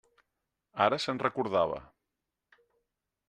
[0.85, 1.77] Ara se'n recordava.